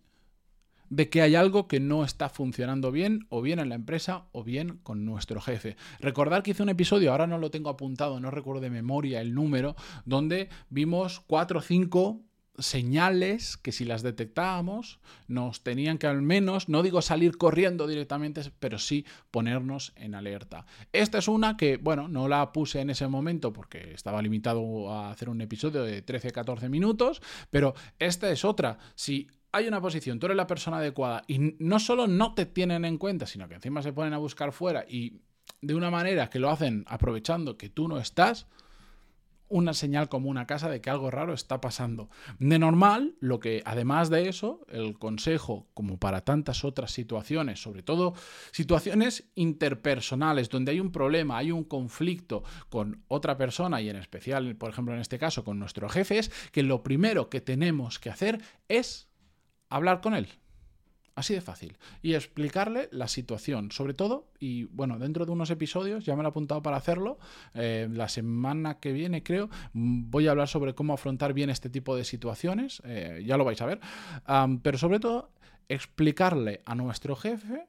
de 0.89 1.09
que 1.09 1.21
hay 1.21 1.35
algo 1.35 1.67
que 1.67 1.79
no 1.79 2.03
está 2.03 2.29
funcionando 2.29 2.91
bien, 2.91 3.25
o 3.29 3.41
bien 3.41 3.59
en 3.59 3.69
la 3.69 3.75
empresa, 3.75 4.25
o 4.31 4.43
bien 4.43 4.79
con 4.83 5.05
nuestro 5.05 5.41
jefe. 5.41 5.75
Recordar 5.99 6.43
que 6.43 6.51
hice 6.51 6.63
un 6.63 6.69
episodio, 6.69 7.11
ahora 7.11 7.27
no 7.27 7.37
lo 7.37 7.51
tengo 7.51 7.69
apuntado, 7.69 8.19
no 8.19 8.31
recuerdo 8.31 8.61
de 8.61 8.69
memoria 8.69 9.21
el 9.21 9.33
número, 9.33 9.75
donde 10.05 10.49
vimos 10.69 11.19
cuatro 11.19 11.59
o 11.59 11.61
cinco 11.61 12.21
señales 12.59 13.57
que 13.57 13.71
si 13.71 13.85
las 13.85 14.03
detectábamos 14.03 14.99
nos 15.27 15.63
tenían 15.63 15.97
que 15.97 16.07
al 16.07 16.21
menos, 16.21 16.69
no 16.69 16.83
digo 16.83 17.01
salir 17.01 17.37
corriendo 17.37 17.87
directamente, 17.87 18.41
pero 18.59 18.79
sí 18.79 19.05
ponernos 19.31 19.93
en 19.95 20.15
alerta. 20.15 20.65
Esta 20.91 21.19
es 21.19 21.27
una 21.27 21.57
que, 21.57 21.77
bueno, 21.77 22.07
no 22.07 22.27
la 22.27 22.51
puse 22.51 22.81
en 22.81 22.89
ese 22.89 23.07
momento 23.07 23.53
porque 23.53 23.93
estaba 23.93 24.21
limitado 24.21 24.91
a 24.91 25.11
hacer 25.11 25.29
un 25.29 25.41
episodio 25.41 25.83
de 25.83 26.05
13-14 26.05 26.69
minutos, 26.69 27.21
pero 27.49 27.73
esta 27.99 28.29
es 28.29 28.43
otra. 28.45 28.77
Si 28.95 29.27
hay 29.51 29.67
una 29.67 29.81
posición, 29.81 30.19
tú 30.19 30.27
eres 30.27 30.37
la 30.37 30.47
persona 30.47 30.77
adecuada 30.77 31.23
y 31.27 31.55
no 31.59 31.79
solo 31.79 32.07
no 32.07 32.33
te 32.33 32.45
tienen 32.45 32.85
en 32.85 32.97
cuenta, 32.97 33.25
sino 33.25 33.47
que 33.47 33.55
encima 33.55 33.81
se 33.81 33.93
ponen 33.93 34.13
a 34.13 34.17
buscar 34.17 34.51
fuera 34.51 34.85
y 34.87 35.21
de 35.61 35.75
una 35.75 35.91
manera 35.91 36.29
que 36.29 36.39
lo 36.39 36.49
hacen 36.49 36.85
aprovechando 36.87 37.57
que 37.57 37.69
tú 37.69 37.87
no 37.87 37.97
estás, 37.97 38.47
una 39.49 39.73
señal 39.73 40.09
como 40.09 40.29
una 40.29 40.45
casa 40.45 40.69
de 40.69 40.79
que 40.79 40.91
algo 40.91 41.09
raro 41.09 41.33
está 41.33 41.59
pasando. 41.59 42.09
De 42.37 42.59
normal, 42.59 43.15
lo 43.19 43.39
que 43.39 43.63
además 43.65 44.11
de 44.11 44.29
eso, 44.29 44.63
el 44.69 44.97
consejo, 44.97 45.67
como 45.73 45.97
para 45.97 46.21
tantas 46.21 46.63
otras 46.63 46.91
situaciones, 46.91 47.59
sobre 47.61 47.81
todo 47.81 48.13
situaciones 48.51 49.31
interpersonales, 49.33 50.49
donde 50.49 50.73
hay 50.73 50.79
un 50.79 50.91
problema, 50.91 51.39
hay 51.39 51.51
un 51.51 51.63
conflicto 51.63 52.43
con 52.69 53.03
otra 53.07 53.37
persona 53.37 53.81
y 53.81 53.89
en 53.89 53.95
especial, 53.95 54.55
por 54.55 54.69
ejemplo, 54.69 54.93
en 54.93 55.01
este 55.01 55.17
caso, 55.17 55.43
con 55.43 55.57
nuestro 55.57 55.89
jefe, 55.89 56.19
es 56.19 56.31
que 56.51 56.61
lo 56.61 56.83
primero 56.83 57.29
que 57.29 57.41
tenemos 57.41 57.97
que 57.97 58.11
hacer 58.11 58.39
es 58.67 59.08
hablar 59.69 60.01
con 60.01 60.13
él. 60.13 60.27
Así 61.15 61.33
de 61.33 61.41
fácil. 61.41 61.77
Y 62.01 62.13
explicarle 62.13 62.87
la 62.93 63.09
situación, 63.09 63.71
sobre 63.71 63.93
todo, 63.93 64.31
y 64.39 64.63
bueno, 64.65 64.99
dentro 64.99 65.25
de 65.25 65.33
unos 65.33 65.49
episodios, 65.49 66.05
ya 66.05 66.15
me 66.15 66.23
lo 66.23 66.29
he 66.29 66.31
apuntado 66.31 66.61
para 66.61 66.77
hacerlo, 66.77 67.19
eh, 67.53 67.89
la 67.91 68.07
semana 68.07 68.79
que 68.79 68.93
viene 68.93 69.21
creo, 69.21 69.49
voy 69.73 70.27
a 70.27 70.31
hablar 70.31 70.47
sobre 70.47 70.75
cómo 70.75 70.93
afrontar 70.93 71.33
bien 71.33 71.49
este 71.49 71.69
tipo 71.69 71.97
de 71.97 72.05
situaciones, 72.05 72.81
eh, 72.85 73.21
ya 73.25 73.35
lo 73.35 73.43
vais 73.43 73.61
a 73.61 73.65
ver, 73.65 73.81
pero 74.63 74.77
sobre 74.77 75.01
todo, 75.01 75.33
explicarle 75.67 76.61
a 76.65 76.73
nuestro 76.75 77.17
jefe 77.17 77.67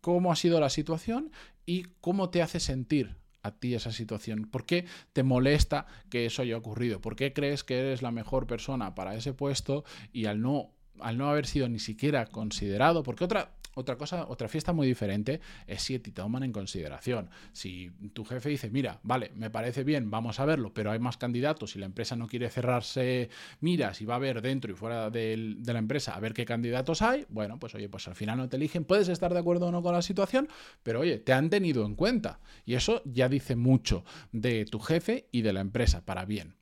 cómo 0.00 0.32
ha 0.32 0.36
sido 0.36 0.58
la 0.58 0.68
situación 0.68 1.30
y 1.64 1.84
cómo 2.00 2.30
te 2.30 2.42
hace 2.42 2.58
sentir 2.58 3.18
a 3.42 3.52
ti 3.52 3.74
esa 3.74 3.92
situación? 3.92 4.48
¿Por 4.50 4.66
qué 4.66 4.84
te 5.12 5.22
molesta 5.22 5.86
que 6.10 6.26
eso 6.26 6.42
haya 6.42 6.56
ocurrido? 6.56 7.00
¿Por 7.00 7.16
qué 7.16 7.32
crees 7.32 7.64
que 7.64 7.78
eres 7.78 8.02
la 8.02 8.10
mejor 8.10 8.46
persona 8.46 8.94
para 8.94 9.14
ese 9.14 9.32
puesto 9.32 9.84
y 10.12 10.26
al 10.26 10.40
no 10.40 10.72
al 11.00 11.18
no 11.18 11.28
haber 11.28 11.46
sido 11.46 11.68
ni 11.68 11.78
siquiera 11.78 12.26
considerado, 12.26 13.02
porque 13.02 13.24
otra, 13.24 13.52
otra 13.78 13.96
cosa, 13.96 14.26
otra 14.28 14.48
fiesta 14.48 14.72
muy 14.72 14.86
diferente 14.86 15.40
es 15.66 15.82
si 15.82 15.98
te 15.98 16.10
toman 16.10 16.42
en 16.42 16.52
consideración. 16.52 17.30
Si 17.52 17.90
tu 18.12 18.24
jefe 18.24 18.48
dice, 18.48 18.70
mira, 18.70 18.98
vale, 19.04 19.30
me 19.36 19.50
parece 19.50 19.84
bien, 19.84 20.10
vamos 20.10 20.40
a 20.40 20.44
verlo, 20.44 20.74
pero 20.74 20.90
hay 20.90 20.98
más 20.98 21.16
candidatos 21.16 21.76
y 21.76 21.78
la 21.78 21.86
empresa 21.86 22.16
no 22.16 22.26
quiere 22.26 22.50
cerrarse 22.50 23.30
miras 23.60 24.00
y 24.00 24.04
va 24.04 24.16
a 24.16 24.18
ver 24.18 24.42
dentro 24.42 24.72
y 24.72 24.74
fuera 24.74 25.10
de, 25.10 25.54
de 25.58 25.72
la 25.72 25.78
empresa 25.78 26.16
a 26.16 26.20
ver 26.20 26.34
qué 26.34 26.44
candidatos 26.44 27.02
hay, 27.02 27.24
bueno, 27.28 27.58
pues 27.58 27.74
oye, 27.76 27.88
pues 27.88 28.08
al 28.08 28.16
final 28.16 28.38
no 28.38 28.48
te 28.48 28.56
eligen, 28.56 28.84
puedes 28.84 29.08
estar 29.08 29.32
de 29.32 29.38
acuerdo 29.38 29.66
o 29.66 29.72
no 29.72 29.82
con 29.82 29.94
la 29.94 30.02
situación, 30.02 30.48
pero 30.82 31.00
oye, 31.00 31.18
te 31.18 31.32
han 31.32 31.48
tenido 31.48 31.86
en 31.86 31.94
cuenta. 31.94 32.40
Y 32.66 32.74
eso 32.74 33.02
ya 33.04 33.28
dice 33.28 33.54
mucho 33.54 34.04
de 34.32 34.64
tu 34.64 34.80
jefe 34.80 35.28
y 35.30 35.42
de 35.42 35.52
la 35.52 35.60
empresa, 35.60 36.04
para 36.04 36.24
bien. 36.24 36.57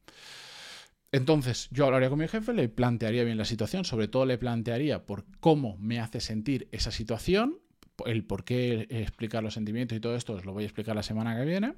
Entonces, 1.16 1.68
yo 1.70 1.86
hablaría 1.86 2.10
con 2.10 2.18
mi 2.18 2.28
jefe, 2.28 2.52
le 2.52 2.68
plantearía 2.68 3.24
bien 3.24 3.38
la 3.38 3.46
situación, 3.46 3.86
sobre 3.86 4.06
todo 4.06 4.26
le 4.26 4.36
plantearía 4.36 5.06
por 5.06 5.24
cómo 5.40 5.78
me 5.78 5.98
hace 5.98 6.20
sentir 6.20 6.68
esa 6.72 6.90
situación, 6.90 7.58
el 8.04 8.22
por 8.22 8.44
qué 8.44 8.86
explicar 8.90 9.42
los 9.42 9.54
sentimientos 9.54 9.96
y 9.96 10.00
todo 10.02 10.14
esto 10.14 10.34
os 10.34 10.44
lo 10.44 10.52
voy 10.52 10.64
a 10.64 10.66
explicar 10.66 10.94
la 10.94 11.02
semana 11.02 11.34
que 11.34 11.46
viene. 11.46 11.72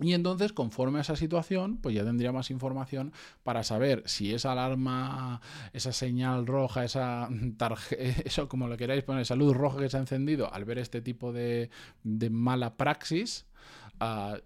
Y 0.00 0.14
entonces, 0.14 0.52
conforme 0.52 0.98
a 0.98 1.00
esa 1.02 1.16
situación, 1.16 1.78
pues 1.78 1.96
ya 1.96 2.04
tendría 2.04 2.30
más 2.30 2.52
información 2.52 3.12
para 3.42 3.64
saber 3.64 4.04
si 4.06 4.32
esa 4.32 4.52
alarma, 4.52 5.40
esa 5.72 5.90
señal 5.90 6.46
roja, 6.46 6.84
esa 6.84 7.28
tarjeta, 7.56 8.00
eso 8.24 8.48
como 8.48 8.68
lo 8.68 8.76
queráis 8.76 9.02
poner, 9.02 9.22
esa 9.22 9.34
luz 9.34 9.56
roja 9.56 9.80
que 9.80 9.88
se 9.88 9.96
ha 9.96 10.00
encendido 10.00 10.54
al 10.54 10.64
ver 10.64 10.78
este 10.78 11.02
tipo 11.02 11.32
de, 11.32 11.68
mala 12.30 12.76
praxis, 12.76 13.44
uh, 14.00 14.38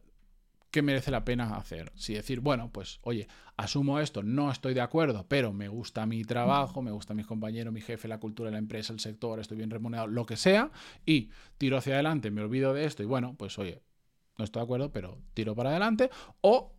¿qué 0.70 0.82
merece 0.82 1.11
la 1.11 1.25
pena 1.25 1.56
hacer? 1.56 1.92
Si 1.94 2.14
decir, 2.14 2.40
bueno, 2.40 2.70
pues 2.70 2.99
oye, 3.02 3.28
asumo 3.56 4.00
esto, 4.00 4.23
no 4.23 4.50
estoy 4.50 4.75
de 4.75 4.80
acuerdo, 4.80 5.26
pero 5.28 5.52
me 5.52 5.68
gusta 5.68 6.06
mi 6.06 6.25
trabajo, 6.25 6.82
me 6.82 6.90
gusta 6.90 7.14
mis 7.14 7.26
compañeros, 7.26 7.73
mi 7.73 7.80
jefe, 7.80 8.08
la 8.08 8.18
cultura 8.18 8.50
la 8.50 8.58
empresa, 8.58 8.92
el 8.92 9.00
sector, 9.00 9.40
estoy 9.40 9.56
bien 9.56 9.70
remunerado, 9.70 10.08
lo 10.08 10.26
que 10.26 10.37
sea, 10.37 10.70
y 11.04 11.30
tiro 11.58 11.76
hacia 11.76 11.94
adelante, 11.94 12.30
me 12.30 12.42
olvido 12.42 12.75
de 12.75 12.85
esto 12.85 13.02
y 13.02 13.06
bueno, 13.06 13.35
pues 13.38 13.58
oye, 13.58 13.82
no 14.38 14.44
estoy 14.44 14.61
de 14.61 14.64
acuerdo, 14.64 14.92
pero 14.92 15.18
tiro 15.35 15.54
para 15.54 15.70
adelante, 15.70 16.11
o 16.42 16.76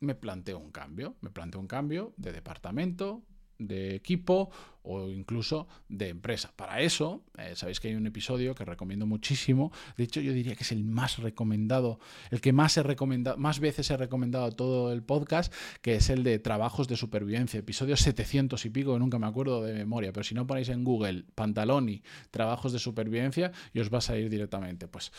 me 0.00 0.14
planteo 0.14 0.58
un 0.58 0.70
cambio, 0.70 1.16
me 1.20 1.30
planteo 1.30 1.60
un 1.60 1.66
cambio 1.66 2.14
de 2.16 2.32
departamento, 2.32 3.24
de 3.58 3.94
equipo 3.94 4.50
o 4.84 5.08
incluso 5.08 5.66
de 5.88 6.10
empresa. 6.10 6.52
Para 6.54 6.82
eso, 6.82 7.24
eh, 7.38 7.52
sabéis 7.56 7.80
que 7.80 7.88
hay 7.88 7.94
un 7.94 8.06
episodio 8.06 8.54
que 8.54 8.66
recomiendo 8.66 9.06
muchísimo. 9.06 9.72
De 9.96 10.04
hecho, 10.04 10.20
yo 10.20 10.32
diría 10.32 10.54
que 10.54 10.62
es 10.62 10.72
el 10.72 10.84
más 10.84 11.18
recomendado, 11.18 11.98
el 12.30 12.42
que 12.42 12.52
más 12.52 12.76
he 12.76 12.82
recomendado, 12.82 13.38
más 13.38 13.60
veces 13.60 13.90
he 13.90 13.96
recomendado 13.96 14.52
todo 14.52 14.92
el 14.92 15.02
podcast, 15.02 15.52
que 15.80 15.94
es 15.96 16.10
el 16.10 16.22
de 16.22 16.38
trabajos 16.38 16.86
de 16.86 16.96
supervivencia. 16.96 17.60
Episodio 17.60 17.96
700 17.96 18.62
y 18.66 18.70
pico, 18.70 18.92
que 18.92 18.98
nunca 18.98 19.18
me 19.18 19.26
acuerdo 19.26 19.62
de 19.62 19.72
memoria, 19.72 20.12
pero 20.12 20.22
si 20.22 20.34
no 20.34 20.46
ponéis 20.46 20.68
en 20.68 20.84
Google 20.84 21.24
Pantaloni, 21.34 22.02
trabajos 22.30 22.72
de 22.72 22.78
supervivencia, 22.78 23.52
y 23.72 23.80
os 23.80 23.92
va 23.92 23.98
a 23.98 24.02
salir 24.02 24.28
directamente. 24.28 24.86
Pues 24.86 25.12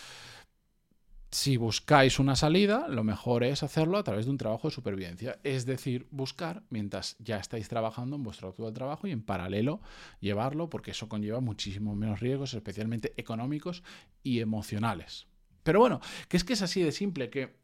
si 1.36 1.58
buscáis 1.58 2.18
una 2.18 2.38
salida, 2.38 2.88
lo 2.88 3.04
mejor 3.04 3.44
es 3.44 3.62
hacerlo 3.62 3.98
a 3.98 4.04
través 4.04 4.24
de 4.24 4.32
un 4.32 4.38
trabajo 4.38 4.70
de 4.70 4.74
supervivencia, 4.74 5.38
es 5.44 5.66
decir, 5.66 6.08
buscar 6.10 6.64
mientras 6.70 7.18
ya 7.20 7.36
estáis 7.36 7.68
trabajando 7.68 8.16
en 8.16 8.24
vuestro 8.24 8.48
actual 8.48 8.72
trabajo 8.72 9.06
y 9.06 9.12
en 9.12 9.22
paralelo 9.22 9.82
llevarlo, 10.22 10.70
porque 10.70 10.92
eso 10.92 11.10
conlleva 11.10 11.42
muchísimo 11.42 11.94
menos 11.94 12.22
riesgos, 12.22 12.54
especialmente 12.54 13.14
económicos 13.18 13.84
y 14.24 14.40
emocionales. 14.40 15.28
Pero 15.64 15.82
bueno, 15.82 16.00
que 16.30 16.38
es 16.38 16.46
que 16.46 16.54
es 16.54 16.62
así 16.62 16.82
de 16.82 16.94
simple, 16.94 17.30
que, 17.30 17.58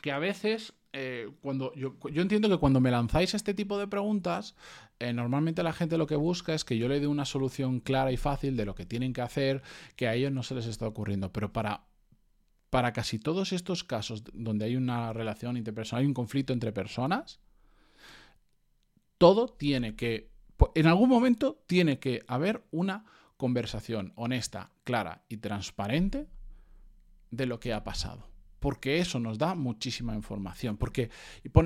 que 0.00 0.10
a 0.10 0.18
veces 0.18 0.72
eh, 0.94 1.28
cuando 1.42 1.74
yo, 1.74 1.92
entiendo 2.14 2.48
que 2.48 2.56
cuando 2.56 2.80
me 2.80 2.90
lanzáis 2.90 3.34
este 3.34 3.52
tipo 3.52 3.78
de 3.78 3.88
preguntas, 3.88 4.56
eh, 5.00 5.12
normalmente 5.12 5.62
la 5.62 5.74
gente 5.74 5.98
lo 5.98 6.06
que 6.06 6.16
busca 6.16 6.54
es 6.54 6.64
que 6.64 6.78
yo 6.78 6.88
le 6.88 6.98
dé 6.98 7.08
una 7.08 7.26
solución 7.26 7.80
clara 7.80 8.10
y 8.10 8.16
fácil 8.16 8.56
de 8.56 8.64
lo 8.64 8.74
que 8.74 8.86
tienen 8.86 9.12
que 9.12 9.20
hacer, 9.20 9.62
que 9.96 10.08
a 10.08 10.14
ellos 10.14 10.32
no 10.32 10.42
se 10.42 10.54
les 10.54 10.64
está 10.64 10.88
ocurriendo. 10.88 11.30
Pero 11.30 11.52
para 11.52 11.89
para 12.70 12.92
casi 12.92 13.18
todos 13.18 13.52
estos 13.52 13.84
casos 13.84 14.22
donde 14.32 14.64
hay 14.64 14.76
una 14.76 15.12
relación 15.12 15.56
interpersonal, 15.56 16.02
hay 16.02 16.06
un 16.06 16.14
conflicto 16.14 16.52
entre 16.52 16.72
personas, 16.72 17.40
todo 19.18 19.48
tiene 19.48 19.96
que, 19.96 20.30
en 20.74 20.86
algún 20.86 21.08
momento 21.08 21.62
tiene 21.66 21.98
que 21.98 22.22
haber 22.26 22.64
una 22.70 23.04
conversación 23.36 24.12
honesta, 24.14 24.70
clara 24.84 25.24
y 25.28 25.38
transparente 25.38 26.28
de 27.30 27.46
lo 27.46 27.58
que 27.60 27.72
ha 27.72 27.84
pasado. 27.84 28.28
Porque 28.60 28.98
eso 28.98 29.18
nos 29.18 29.38
da 29.38 29.54
muchísima 29.54 30.14
información. 30.14 30.76
Porque 30.76 31.10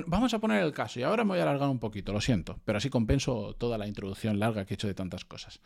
vamos 0.07 0.33
a 0.33 0.39
poner 0.39 0.63
el 0.63 0.71
caso, 0.71 0.99
y 0.99 1.03
ahora 1.03 1.25
me 1.25 1.31
voy 1.31 1.39
a 1.39 1.43
alargar 1.43 1.67
un 1.67 1.79
poquito, 1.79 2.13
lo 2.13 2.21
siento, 2.21 2.61
pero 2.63 2.77
así 2.77 2.89
compenso 2.89 3.53
toda 3.57 3.77
la 3.77 3.87
introducción 3.87 4.39
larga 4.39 4.65
que 4.65 4.73
he 4.73 4.75
hecho 4.75 4.87
de 4.87 4.93
tantas 4.93 5.25
cosas. 5.25 5.59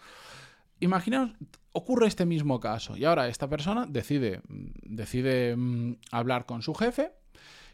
Imaginaos, 0.80 1.32
ocurre 1.72 2.08
este 2.08 2.26
mismo 2.26 2.60
caso 2.60 2.98
y 2.98 3.06
ahora 3.06 3.28
esta 3.28 3.50
persona 3.50 3.86
decide, 3.88 4.42
decide 4.48 5.56
mm, 5.56 5.98
hablar 6.12 6.46
con 6.46 6.62
su 6.62 6.74
jefe 6.74 7.12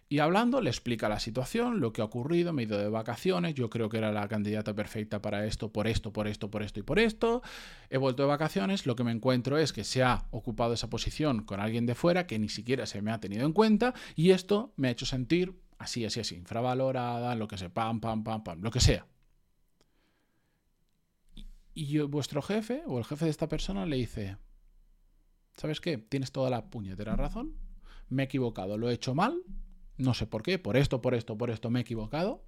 y 0.07 0.19
hablando 0.19 0.61
le 0.61 0.69
explica 0.69 1.09
la 1.09 1.19
situación, 1.19 1.79
lo 1.79 1.91
que 1.91 2.01
ha 2.01 2.05
ocurrido, 2.05 2.53
me 2.53 2.61
he 2.61 2.65
ido 2.65 2.77
de 2.77 2.89
vacaciones, 2.89 3.55
yo 3.55 3.71
creo 3.71 3.89
que 3.89 3.97
era 3.97 4.11
la 4.11 4.27
candidata 4.27 4.75
perfecta 4.75 5.19
para 5.19 5.45
esto, 5.45 5.71
por 5.73 5.87
esto, 5.87 6.13
por 6.13 6.27
esto, 6.27 6.51
por 6.51 6.61
esto 6.61 6.79
y 6.79 6.83
por 6.83 6.99
esto. 6.99 7.41
He 7.89 7.97
vuelto 7.97 8.21
de 8.21 8.29
vacaciones, 8.29 8.85
lo 8.85 8.95
que 8.95 9.03
me 9.03 9.11
encuentro 9.11 9.57
es 9.57 9.73
que 9.73 9.83
se 9.83 10.03
ha 10.03 10.25
ocupado 10.29 10.73
esa 10.73 10.91
posición 10.91 11.43
con 11.43 11.59
alguien 11.59 11.87
de 11.87 11.95
fuera 11.95 12.27
que 12.27 12.37
ni 12.37 12.49
siquiera 12.49 12.85
se 12.85 13.01
me 13.01 13.11
ha 13.11 13.19
tenido 13.19 13.47
en 13.47 13.53
cuenta 13.53 13.95
y 14.15 14.29
esto 14.29 14.73
me 14.75 14.89
ha 14.89 14.91
hecho 14.91 15.07
sentir 15.07 15.59
así, 15.79 16.05
así, 16.05 16.19
así, 16.19 16.35
infravalorada, 16.35 17.33
lo 17.33 17.47
que 17.47 17.57
sea, 17.57 17.69
pam, 17.69 17.99
pam, 17.99 18.23
pam, 18.23 18.43
pam, 18.43 18.61
lo 18.61 18.69
que 18.69 18.81
sea. 18.81 19.07
Y 21.75 21.99
vuestro 21.99 22.41
jefe 22.41 22.83
o 22.87 22.97
el 22.97 23.03
jefe 23.03 23.25
de 23.25 23.31
esta 23.31 23.49
persona 23.49 23.85
le 23.85 23.97
dice, 23.97 24.37
¿sabes 25.57 25.81
qué? 25.81 25.97
Tienes 25.97 26.31
toda 26.31 26.49
la 26.49 26.69
puñetera 26.69 27.17
razón, 27.17 27.57
me 28.07 28.23
he 28.23 28.25
equivocado, 28.25 28.77
lo 28.77 28.89
he 28.89 28.93
hecho 28.93 29.13
mal, 29.13 29.43
no 29.97 30.13
sé 30.13 30.25
por 30.25 30.41
qué, 30.41 30.57
por 30.57 30.77
esto, 30.77 31.01
por 31.01 31.13
esto, 31.13 31.37
por 31.37 31.49
esto 31.49 31.69
me 31.69 31.79
he 31.79 31.81
equivocado, 31.81 32.45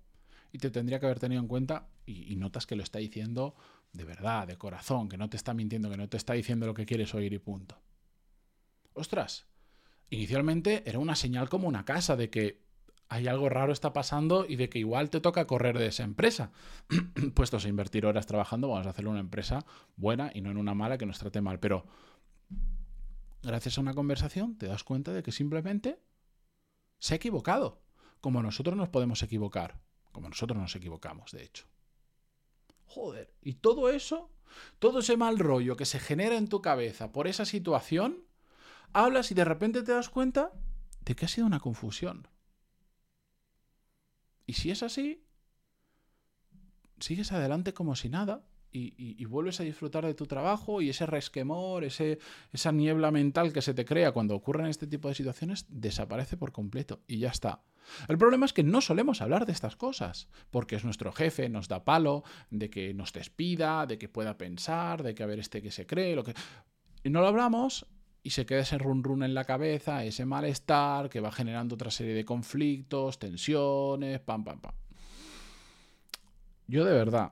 y 0.53 0.59
te 0.59 0.71
tendría 0.71 1.01
que 1.01 1.07
haber 1.07 1.19
tenido 1.19 1.41
en 1.41 1.49
cuenta, 1.49 1.89
y, 2.05 2.31
y 2.31 2.37
notas 2.37 2.65
que 2.65 2.77
lo 2.77 2.83
está 2.83 2.99
diciendo 2.99 3.53
de 3.91 4.05
verdad, 4.05 4.47
de 4.47 4.57
corazón, 4.57 5.09
que 5.09 5.17
no 5.17 5.29
te 5.29 5.35
está 5.35 5.53
mintiendo, 5.53 5.89
que 5.89 5.97
no 5.97 6.07
te 6.07 6.15
está 6.15 6.33
diciendo 6.33 6.65
lo 6.65 6.73
que 6.73 6.85
quieres 6.85 7.13
oír 7.13 7.33
y 7.33 7.39
punto. 7.39 7.81
Ostras, 8.93 9.45
inicialmente 10.09 10.83
era 10.85 10.99
una 10.99 11.15
señal 11.15 11.49
como 11.49 11.67
una 11.67 11.83
casa 11.83 12.15
de 12.15 12.29
que 12.29 12.66
hay 13.09 13.27
algo 13.27 13.49
raro 13.49 13.71
está 13.71 13.93
pasando 13.93 14.45
y 14.47 14.57
de 14.57 14.69
que 14.69 14.79
igual 14.79 15.09
te 15.09 15.21
toca 15.21 15.47
correr 15.47 15.77
de 15.77 15.87
esa 15.87 16.03
empresa. 16.03 16.51
Puestos 17.35 17.65
a 17.65 17.69
invertir 17.69 18.05
horas 18.05 18.25
trabajando, 18.25 18.67
vamos 18.67 18.85
a 18.85 18.89
hacerlo 18.89 19.11
una 19.11 19.19
empresa 19.19 19.65
buena 19.95 20.31
y 20.33 20.41
no 20.41 20.51
en 20.51 20.57
una 20.57 20.73
mala 20.73 20.97
que 20.97 21.05
nos 21.05 21.19
trate 21.19 21.41
mal. 21.41 21.59
Pero 21.59 21.85
gracias 23.43 23.77
a 23.77 23.81
una 23.81 23.93
conversación 23.93 24.57
te 24.57 24.67
das 24.67 24.83
cuenta 24.83 25.13
de 25.13 25.23
que 25.23 25.31
simplemente 25.31 26.01
se 26.99 27.13
ha 27.13 27.17
equivocado. 27.17 27.81
Como 28.19 28.41
nosotros 28.41 28.75
nos 28.75 28.89
podemos 28.89 29.23
equivocar. 29.23 29.79
Como 30.11 30.27
nosotros 30.27 30.59
nos 30.59 30.75
equivocamos, 30.75 31.31
de 31.31 31.43
hecho. 31.43 31.65
Joder, 32.85 33.33
y 33.41 33.53
todo 33.53 33.89
eso, 33.89 34.31
todo 34.79 34.99
ese 34.99 35.15
mal 35.15 35.39
rollo 35.39 35.77
que 35.77 35.85
se 35.85 35.99
genera 35.99 36.35
en 36.35 36.47
tu 36.47 36.61
cabeza 36.61 37.11
por 37.11 37.27
esa 37.27 37.45
situación, 37.45 38.25
hablas 38.91 39.31
y 39.31 39.35
de 39.35 39.45
repente 39.45 39.83
te 39.83 39.91
das 39.91 40.09
cuenta 40.09 40.51
de 41.01 41.15
que 41.15 41.25
ha 41.25 41.29
sido 41.29 41.45
una 41.47 41.59
confusión 41.59 42.27
y 44.47 44.53
si 44.53 44.71
es 44.71 44.81
así, 44.81 45.23
sigues 46.99 47.31
adelante 47.31 47.73
como 47.73 47.95
si 47.95 48.09
nada 48.09 48.47
y, 48.71 49.25
vuelves 49.25 49.59
a 49.59 49.63
disfrutar 49.63 50.05
de 50.05 50.13
tu 50.13 50.25
trabajo 50.27 50.81
y 50.81 50.89
ese 50.89 51.05
resquemor, 51.05 51.83
ese, 51.83 52.19
esa 52.51 52.71
niebla 52.71 53.11
mental 53.11 53.51
que 53.51 53.61
se 53.61 53.73
te 53.73 53.85
crea 53.85 54.11
cuando 54.11 54.35
ocurren 54.35 54.67
este 54.67 54.87
tipo 54.87 55.07
de 55.07 55.15
situaciones 55.15 55.65
desaparece 55.69 56.37
por 56.37 56.51
completo 56.51 57.01
y 57.07 57.19
ya 57.19 57.29
está. 57.29 57.63
El 58.07 58.17
problema 58.17 58.45
es 58.45 58.53
que 58.53 58.63
no 58.63 58.81
solemos 58.81 59.21
hablar 59.21 59.45
de 59.45 59.53
estas 59.53 59.75
cosas, 59.75 60.27
porque 60.51 60.75
es 60.75 60.83
nuestro 60.83 61.11
jefe, 61.11 61.49
nos 61.49 61.67
da 61.67 61.85
palo, 61.85 62.23
de 62.51 62.69
que 62.69 62.93
nos 62.93 63.13
despida, 63.13 63.85
de 63.85 63.97
que 63.97 64.09
pueda 64.09 64.37
pensar, 64.37 65.03
de 65.03 65.15
que 65.15 65.23
a 65.23 65.27
ver 65.27 65.39
este 65.39 65.61
que 65.61 65.71
se 65.71 65.85
cree, 65.85 66.15
lo 66.15 66.23
que... 66.23 66.33
Y 67.03 67.09
no 67.09 67.21
lo 67.21 67.27
hablamos 67.27 67.87
y 68.27 68.29
se 68.29 68.45
queda 68.45 68.59
ese 68.59 68.77
run 68.77 69.05
run 69.05 69.23
en 69.23 69.33
la 69.33 69.45
cabeza, 69.45 70.03
ese 70.03 70.25
malestar 70.25 71.07
que 71.07 71.21
va 71.21 71.31
generando 71.31 71.75
otra 71.75 71.89
serie 71.89 72.13
de 72.13 72.25
conflictos, 72.25 73.19
tensiones, 73.19 74.19
pam, 74.19 74.43
pam, 74.43 74.59
pam. 74.59 74.73
Yo 76.67 76.83
de 76.83 76.91
verdad, 76.91 77.31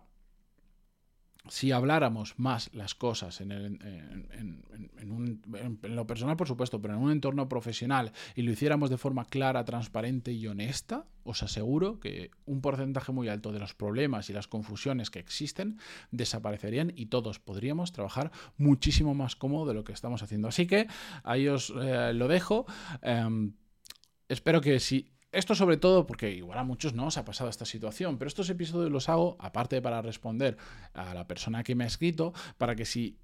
si 1.47 1.71
habláramos 1.71 2.33
más 2.37 2.69
las 2.73 2.95
cosas 2.95 3.41
en, 3.41 3.79
lo 5.83 6.07
personal, 6.07 6.35
por 6.35 6.47
supuesto, 6.47 6.81
pero 6.81 6.95
en 6.95 7.01
un 7.01 7.11
entorno 7.11 7.47
profesional 7.47 8.11
y 8.35 8.41
lo 8.41 8.51
hiciéramos 8.51 8.89
de 8.89 8.97
forma 8.97 9.25
clara, 9.25 9.65
transparente 9.65 10.31
y 10.31 10.47
honesta, 10.47 11.05
os 11.23 11.43
aseguro 11.43 11.99
que 11.99 12.31
un 12.45 12.61
porcentaje 12.61 13.11
muy 13.11 13.29
alto 13.29 13.51
de 13.51 13.59
los 13.59 13.73
problemas 13.73 14.29
y 14.29 14.33
las 14.33 14.47
confusiones 14.47 15.09
que 15.09 15.19
existen 15.19 15.79
desaparecerían 16.11 16.93
y 16.95 17.07
todos 17.07 17.39
podríamos 17.39 17.91
trabajar 17.91 18.31
muchísimo 18.57 19.13
más 19.13 19.35
cómodo 19.35 19.65
de 19.67 19.73
lo 19.73 19.83
que 19.83 19.93
estamos 19.93 20.21
haciendo. 20.23 20.47
Así 20.47 20.67
que 20.67 20.87
ahí 21.23 21.47
os 21.47 21.73
eh, 21.75 22.13
lo 22.13 22.27
dejo. 22.27 22.65
Em, 23.01 23.53
espero 24.29 24.61
que 24.61 24.79
si 24.79 25.14
esto 25.35 25.55
sobre 25.55 25.77
todo 25.77 26.05
porque 26.07 26.31
igual 26.31 26.57
a 26.57 26.63
muchos 26.63 26.93
no 26.93 27.07
os 27.07 27.17
ha 27.17 27.25
pasado 27.25 27.49
esta 27.49 27.65
situación, 27.65 28.17
pero 28.17 28.27
estos 28.27 28.49
episodios 28.49 28.91
los 28.91 29.09
hago 29.09 29.35
aparte 29.39 29.81
para 29.81 30.01
responder 30.01 30.57
a 30.93 31.13
la 31.13 31.27
persona 31.27 31.63
que 31.63 31.75
me 31.75 31.83
ha 31.83 31.87
escrito, 31.87 32.33
para 32.57 32.75
que 32.75 32.85
si 32.85 33.17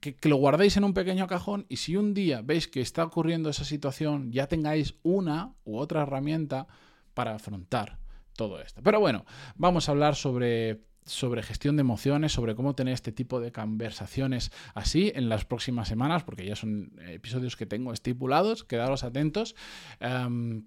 que, 0.00 0.16
lo 0.28 0.36
guardéis 0.36 0.76
en 0.76 0.84
un 0.84 0.94
pequeño 0.94 1.26
cajón 1.26 1.66
y 1.68 1.76
si 1.76 1.96
un 1.96 2.14
día 2.14 2.42
veis 2.42 2.68
que 2.68 2.80
está 2.80 3.04
ocurriendo 3.04 3.50
esa 3.50 3.64
situación, 3.64 4.30
ya 4.32 4.46
tengáis 4.46 4.94
una 5.02 5.54
u 5.64 5.78
otra 5.78 6.02
herramienta 6.02 6.68
para 7.14 7.34
afrontar 7.34 7.98
todo 8.36 8.60
esto. 8.60 8.80
Pero 8.82 9.00
bueno, 9.00 9.24
vamos 9.56 9.88
a 9.88 9.92
hablar 9.92 10.14
sobre 10.14 10.86
sobre 11.08 11.42
gestión 11.42 11.76
de 11.76 11.80
emociones, 11.80 12.32
sobre 12.32 12.54
cómo 12.54 12.74
tener 12.74 12.92
este 12.92 13.12
tipo 13.12 13.40
de 13.40 13.50
conversaciones 13.50 14.52
así 14.74 15.10
en 15.14 15.30
las 15.30 15.46
próximas 15.46 15.88
semanas, 15.88 16.22
porque 16.22 16.44
ya 16.44 16.54
son 16.54 16.92
episodios 17.08 17.56
que 17.56 17.64
tengo 17.64 17.94
estipulados, 17.94 18.62
quedaros 18.62 19.04
atentos. 19.04 19.56
Em, 20.00 20.66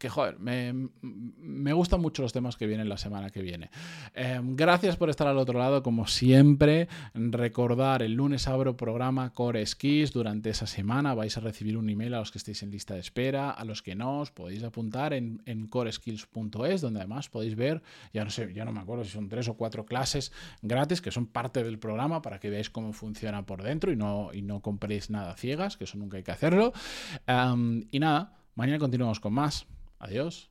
que 0.00 0.08
joder, 0.08 0.38
me, 0.40 1.72
gustan 1.72 2.00
mucho 2.00 2.22
los 2.22 2.32
temas 2.32 2.56
que 2.56 2.66
vienen 2.66 2.88
la 2.88 2.96
semana 2.96 3.28
que 3.28 3.42
viene. 3.42 3.70
Em, 4.14 4.56
gracias 4.56 4.96
por 4.96 5.10
estar 5.10 5.28
al 5.28 5.36
otro 5.36 5.58
lado, 5.58 5.82
como 5.82 6.06
siempre. 6.06 6.88
Recordar, 7.14 8.02
el 8.02 8.14
lunes 8.14 8.48
abro 8.48 8.76
programa 8.76 9.34
Core 9.34 9.64
Skills. 9.64 10.12
Durante 10.12 10.48
esa 10.48 10.66
semana 10.66 11.14
vais 11.14 11.36
a 11.36 11.40
recibir 11.40 11.76
un 11.76 11.90
email 11.90 12.14
a 12.14 12.20
los 12.20 12.32
que 12.32 12.38
estéis 12.38 12.62
en 12.62 12.70
lista 12.70 12.94
de 12.94 13.00
espera, 13.00 13.50
a 13.50 13.64
los 13.64 13.82
que 13.82 13.94
no, 13.94 14.20
os 14.20 14.30
podéis 14.30 14.64
apuntar 14.64 15.12
en, 15.12 15.42
en 15.44 15.66
coreskills.es, 15.66 16.80
donde 16.80 17.00
además 17.00 17.28
podéis 17.28 17.54
ver, 17.54 17.82
ya 18.14 18.24
no 18.24 18.30
sé, 18.30 18.52
ya 18.54 18.64
no 18.64 18.72
me 18.72 18.80
acuerdo 18.80 19.04
si 19.04 19.10
son 19.10 19.28
tres 19.28 19.48
o 19.48 19.54
cuatro 19.54 19.84
clases 19.84 20.32
gratis 20.62 21.02
que 21.02 21.10
son 21.10 21.26
parte 21.26 21.62
del 21.62 21.78
programa 21.78 22.22
para 22.22 22.40
que 22.40 22.48
veáis 22.48 22.70
cómo 22.70 22.94
funciona 22.94 23.44
por 23.44 23.62
dentro 23.62 23.92
y 23.92 23.96
no, 23.96 24.30
y 24.32 24.40
no 24.40 24.60
compréis 24.60 25.10
nada 25.10 25.36
ciegas, 25.36 25.76
que 25.76 25.84
eso 25.84 25.98
nunca 25.98 26.16
hay 26.16 26.22
que 26.22 26.32
hacerlo. 26.32 26.72
Em, 27.26 27.86
y 27.90 27.98
nada, 27.98 28.38
mañana 28.54 28.78
continuamos 28.78 29.20
con 29.20 29.34
más. 29.34 29.66
Adiós. 30.00 30.48